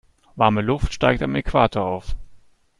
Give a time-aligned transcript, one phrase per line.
[0.35, 2.15] Warme Luft steigt am Äquator auf.